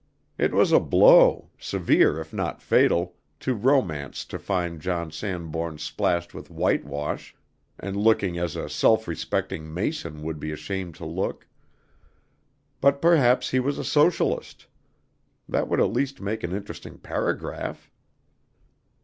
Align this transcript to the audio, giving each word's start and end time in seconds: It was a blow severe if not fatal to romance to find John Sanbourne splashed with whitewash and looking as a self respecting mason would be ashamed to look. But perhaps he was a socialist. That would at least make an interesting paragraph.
It 0.39 0.51
was 0.51 0.71
a 0.71 0.79
blow 0.79 1.51
severe 1.59 2.19
if 2.19 2.33
not 2.33 2.59
fatal 2.59 3.13
to 3.41 3.53
romance 3.53 4.25
to 4.25 4.39
find 4.39 4.81
John 4.81 5.11
Sanbourne 5.11 5.77
splashed 5.77 6.33
with 6.33 6.49
whitewash 6.49 7.35
and 7.79 7.95
looking 7.95 8.35
as 8.39 8.55
a 8.55 8.67
self 8.67 9.07
respecting 9.07 9.71
mason 9.71 10.23
would 10.23 10.39
be 10.39 10.51
ashamed 10.51 10.95
to 10.95 11.05
look. 11.05 11.47
But 12.79 12.99
perhaps 12.99 13.51
he 13.51 13.59
was 13.59 13.77
a 13.77 13.83
socialist. 13.83 14.65
That 15.47 15.67
would 15.67 15.79
at 15.79 15.93
least 15.93 16.19
make 16.19 16.41
an 16.43 16.51
interesting 16.51 16.97
paragraph. 16.97 17.91